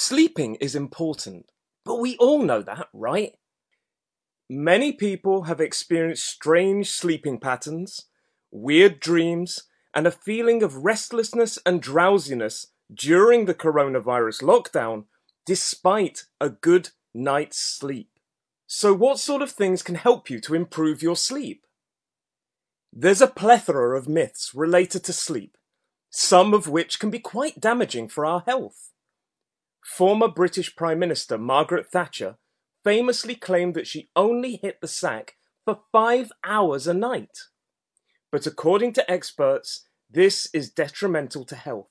[0.00, 1.50] Sleeping is important,
[1.84, 3.32] but we all know that, right?
[4.48, 8.06] Many people have experienced strange sleeping patterns,
[8.52, 15.06] weird dreams, and a feeling of restlessness and drowsiness during the coronavirus lockdown,
[15.44, 18.20] despite a good night's sleep.
[18.68, 21.66] So, what sort of things can help you to improve your sleep?
[22.92, 25.58] There's a plethora of myths related to sleep,
[26.08, 28.92] some of which can be quite damaging for our health.
[29.84, 32.36] Former British Prime Minister Margaret Thatcher
[32.84, 37.38] famously claimed that she only hit the sack for five hours a night.
[38.30, 41.90] But according to experts, this is detrimental to health.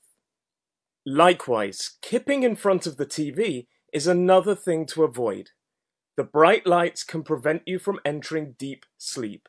[1.06, 5.50] Likewise, kipping in front of the TV is another thing to avoid.
[6.16, 9.48] The bright lights can prevent you from entering deep sleep.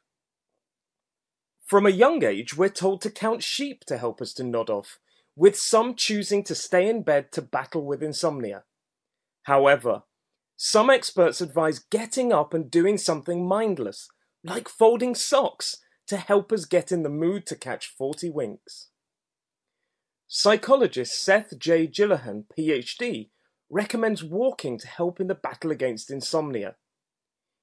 [1.65, 4.99] From a young age, we're told to count sheep to help us to nod off,
[5.39, 8.61] with some choosing to stay in bed to battle with insomnia.
[9.43, 10.03] However,
[10.57, 14.09] some experts advise getting up and doing something mindless,
[14.43, 15.77] like folding socks,
[16.07, 18.89] to help us get in the mood to catch 40 winks.
[20.27, 21.87] Psychologist Seth J.
[21.87, 23.29] Gillihan, PhD,
[23.69, 26.75] recommends walking to help in the battle against insomnia.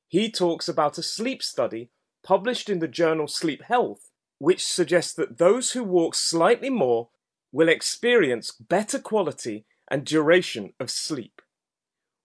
[0.08, 1.90] He talks about a sleep study
[2.24, 4.08] published in the journal Sleep Health,
[4.38, 7.10] which suggests that those who walk slightly more
[7.56, 11.40] will experience better quality and duration of sleep.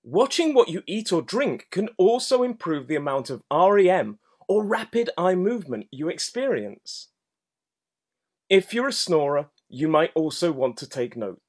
[0.03, 5.09] Watching what you eat or drink can also improve the amount of REM or rapid
[5.17, 7.11] eye movement you experience.
[8.49, 11.39] If you're a snorer, you might also want to take note.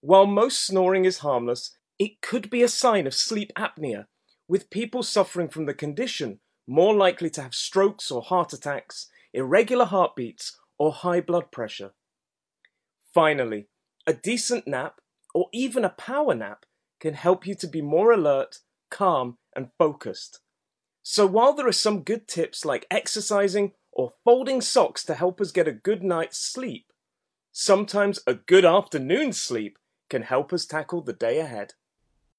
[0.00, 4.06] While most snoring is harmless, it could be a sign of sleep apnea,
[4.48, 9.84] with people suffering from the condition more likely to have strokes or heart attacks, irregular
[9.84, 11.92] heartbeats, or high blood pressure.
[13.16, 13.66] Finally,
[14.06, 15.00] a decent nap,
[15.34, 16.66] or even a power nap,
[17.00, 18.58] can help you to be more alert,
[18.90, 20.40] calm, and focused.
[21.02, 25.50] So while there are some good tips like exercising or folding socks to help us
[25.50, 26.92] get a good night's sleep,
[27.52, 29.78] sometimes a good afternoon's sleep
[30.10, 31.72] can help us tackle the day ahead.